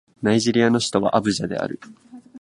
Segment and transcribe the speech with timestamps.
[0.23, 1.79] ナイジェリアの首都はアブジャである